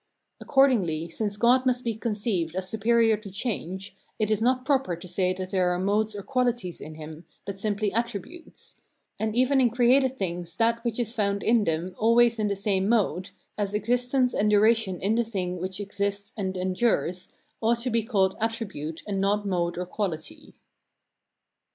Accordingly, 0.39 1.09
since 1.09 1.37
God 1.37 1.63
must 1.67 1.83
be 1.83 1.93
conceived 1.93 2.55
as 2.55 2.67
superior 2.67 3.15
to 3.17 3.29
change, 3.29 3.95
it 4.17 4.31
is 4.31 4.41
not 4.41 4.65
proper 4.65 4.95
to 4.95 5.07
say 5.07 5.31
that 5.33 5.51
there 5.51 5.69
are 5.69 5.77
modes 5.77 6.15
or 6.15 6.23
qualities 6.23 6.81
in 6.81 6.95
him, 6.95 7.23
but 7.45 7.59
simply 7.59 7.93
attributes; 7.93 8.77
and 9.19 9.35
even 9.35 9.61
in 9.61 9.69
created 9.69 10.17
things 10.17 10.55
that 10.55 10.83
which 10.83 10.99
is 10.99 11.13
found 11.13 11.43
in 11.43 11.65
them 11.65 11.93
always 11.99 12.39
in 12.39 12.47
the 12.47 12.55
same 12.55 12.89
mode, 12.89 13.29
as 13.59 13.75
existence 13.75 14.33
and 14.33 14.49
duration 14.49 14.99
in 14.99 15.13
the 15.13 15.23
thing 15.23 15.59
which 15.59 15.79
exists 15.79 16.33
and 16.35 16.57
endures, 16.57 17.27
ought 17.61 17.77
to 17.81 17.91
be 17.91 18.01
called 18.01 18.35
attribute 18.41 19.03
and 19.05 19.21
not 19.21 19.45
mode 19.45 19.77
or 19.77 19.85
quality. 19.85 20.55